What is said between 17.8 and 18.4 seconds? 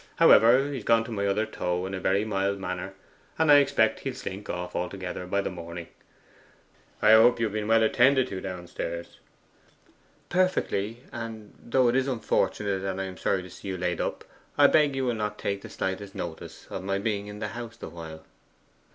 while.